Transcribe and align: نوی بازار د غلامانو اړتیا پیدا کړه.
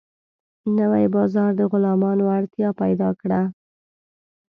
نوی 0.77 1.05
بازار 1.15 1.49
د 1.59 1.61
غلامانو 1.71 2.25
اړتیا 2.37 2.69
پیدا 2.81 3.09
کړه. 3.21 3.41